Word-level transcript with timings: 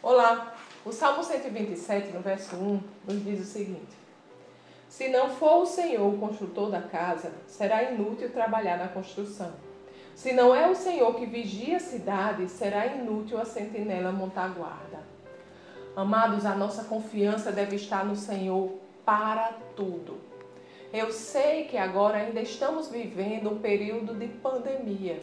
Olá, 0.00 0.54
o 0.86 0.92
Salmo 0.92 1.24
127, 1.24 2.12
no 2.12 2.20
verso 2.20 2.54
1, 2.54 2.80
nos 3.04 3.24
diz 3.24 3.40
o 3.40 3.44
seguinte: 3.44 3.96
Se 4.88 5.08
não 5.08 5.30
for 5.30 5.62
o 5.62 5.66
Senhor 5.66 6.14
o 6.14 6.18
construtor 6.18 6.70
da 6.70 6.80
casa, 6.80 7.32
será 7.48 7.82
inútil 7.82 8.30
trabalhar 8.30 8.78
na 8.78 8.86
construção. 8.86 9.52
Se 10.14 10.32
não 10.32 10.54
é 10.54 10.70
o 10.70 10.74
Senhor 10.76 11.12
que 11.16 11.26
vigia 11.26 11.78
a 11.78 11.80
cidade, 11.80 12.48
será 12.48 12.86
inútil 12.86 13.40
a 13.40 13.44
sentinela 13.44 14.12
montar 14.12 14.50
guarda. 14.50 15.00
Amados, 15.96 16.46
a 16.46 16.54
nossa 16.54 16.84
confiança 16.84 17.50
deve 17.50 17.74
estar 17.74 18.04
no 18.04 18.14
Senhor 18.14 18.78
para 19.04 19.52
tudo. 19.74 20.20
Eu 20.92 21.10
sei 21.10 21.64
que 21.64 21.76
agora 21.76 22.18
ainda 22.18 22.40
estamos 22.40 22.88
vivendo 22.88 23.50
um 23.50 23.58
período 23.58 24.14
de 24.14 24.28
pandemia. 24.28 25.20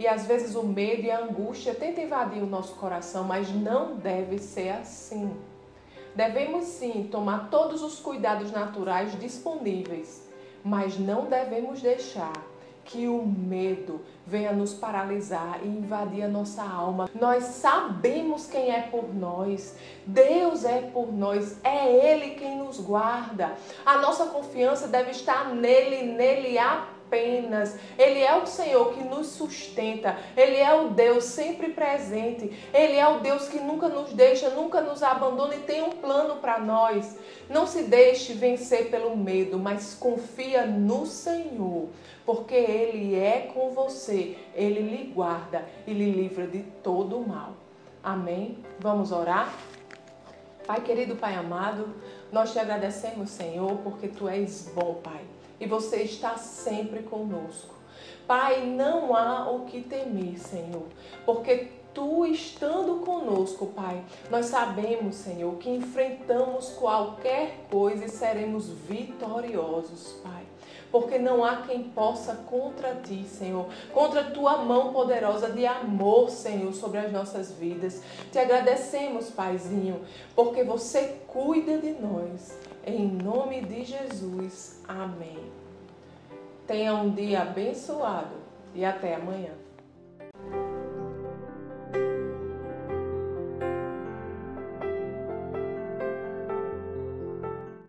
E 0.00 0.08
às 0.08 0.24
vezes 0.24 0.54
o 0.54 0.62
medo 0.62 1.02
e 1.02 1.10
a 1.10 1.20
angústia 1.20 1.74
tentam 1.74 2.02
invadir 2.02 2.42
o 2.42 2.46
nosso 2.46 2.74
coração, 2.76 3.22
mas 3.22 3.50
não 3.50 3.96
deve 3.96 4.38
ser 4.38 4.70
assim. 4.70 5.30
Devemos 6.14 6.64
sim 6.64 7.06
tomar 7.12 7.50
todos 7.50 7.82
os 7.82 8.00
cuidados 8.00 8.50
naturais 8.50 9.12
disponíveis, 9.20 10.26
mas 10.64 10.98
não 10.98 11.26
devemos 11.26 11.82
deixar 11.82 12.32
que 12.82 13.08
o 13.08 13.22
medo 13.22 14.00
venha 14.26 14.52
nos 14.52 14.72
paralisar 14.72 15.60
e 15.62 15.68
invadir 15.68 16.22
a 16.22 16.28
nossa 16.28 16.62
alma. 16.62 17.10
Nós 17.14 17.44
sabemos 17.44 18.46
quem 18.46 18.70
é 18.74 18.80
por 18.80 19.14
nós. 19.14 19.76
Deus 20.06 20.64
é 20.64 20.80
por 20.80 21.12
nós. 21.12 21.58
É 21.62 22.10
Ele 22.10 22.36
quem 22.36 22.56
nos 22.56 22.80
guarda. 22.80 23.54
A 23.84 23.98
nossa 23.98 24.26
confiança 24.26 24.88
deve 24.88 25.10
estar 25.10 25.54
nele, 25.54 26.10
nele 26.14 26.58
apenas 26.58 26.99
Ele 27.98 28.20
é 28.20 28.36
o 28.36 28.46
Senhor 28.46 28.92
que 28.94 29.02
nos 29.02 29.26
sustenta. 29.28 30.16
Ele 30.36 30.56
é 30.56 30.72
o 30.72 30.90
Deus 30.90 31.24
sempre 31.24 31.70
presente. 31.70 32.50
Ele 32.72 32.96
é 32.96 33.08
o 33.08 33.18
Deus 33.18 33.48
que 33.48 33.58
nunca 33.58 33.88
nos 33.88 34.12
deixa, 34.12 34.50
nunca 34.50 34.80
nos 34.80 35.02
abandona 35.02 35.56
e 35.56 35.60
tem 35.60 35.82
um 35.82 35.90
plano 35.90 36.36
para 36.36 36.58
nós. 36.58 37.16
Não 37.48 37.66
se 37.66 37.82
deixe 37.82 38.34
vencer 38.34 38.90
pelo 38.90 39.16
medo, 39.16 39.58
mas 39.58 39.94
confia 39.94 40.64
no 40.64 41.04
Senhor, 41.04 41.88
porque 42.24 42.54
Ele 42.54 43.16
é 43.16 43.50
com 43.52 43.70
você. 43.70 44.36
Ele 44.54 44.80
lhe 44.80 45.12
guarda 45.12 45.64
e 45.86 45.92
lhe 45.92 46.10
livra 46.10 46.46
de 46.46 46.60
todo 46.82 47.18
o 47.18 47.28
mal. 47.28 47.54
Amém? 48.02 48.58
Vamos 48.78 49.10
orar? 49.12 49.52
Pai 50.66 50.80
querido, 50.80 51.16
Pai 51.16 51.34
amado, 51.34 51.88
nós 52.30 52.52
te 52.52 52.58
agradecemos, 52.60 53.30
Senhor, 53.30 53.78
porque 53.78 54.06
tu 54.06 54.28
és 54.28 54.70
bom, 54.72 55.00
Pai 55.02 55.20
e 55.60 55.66
você 55.66 56.02
está 56.02 56.36
sempre 56.36 57.02
conosco. 57.02 57.74
Pai, 58.26 58.64
não 58.64 59.14
há 59.14 59.50
o 59.50 59.66
que 59.66 59.82
temer, 59.82 60.38
Senhor, 60.38 60.84
porque 61.26 61.68
tu 61.92 62.24
estando 62.24 63.04
conosco, 63.04 63.66
Pai, 63.66 64.02
nós 64.30 64.46
sabemos, 64.46 65.16
Senhor, 65.16 65.54
que 65.56 65.68
enfrentamos 65.68 66.70
qualquer 66.70 67.66
coisa 67.70 68.04
e 68.04 68.08
seremos 68.08 68.68
vitoriosos, 68.68 70.14
Pai. 70.22 70.44
Porque 70.92 71.18
não 71.18 71.44
há 71.44 71.58
quem 71.62 71.84
possa 71.84 72.34
contra 72.34 72.96
ti, 72.96 73.24
Senhor, 73.24 73.66
contra 73.92 74.24
tua 74.24 74.58
mão 74.58 74.92
poderosa 74.92 75.50
de 75.50 75.64
amor, 75.64 76.30
Senhor, 76.30 76.72
sobre 76.72 76.98
as 76.98 77.12
nossas 77.12 77.52
vidas. 77.52 78.02
Te 78.32 78.38
agradecemos, 78.38 79.30
Paizinho, 79.30 80.04
porque 80.34 80.64
você 80.64 81.20
cuida 81.28 81.78
de 81.78 81.92
nós. 81.92 82.58
Em 82.84 83.06
nome 83.06 83.60
de 83.62 83.84
Jesus. 83.84 84.80
Amém. 84.88 85.38
Tenha 86.66 86.94
um 86.94 87.10
dia 87.10 87.42
abençoado 87.42 88.36
e 88.74 88.84
até 88.84 89.16
amanhã. 89.16 89.52